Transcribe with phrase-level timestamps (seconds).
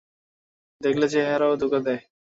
[0.81, 2.01] দেখলে, চেহারাও ধোকা দেয়।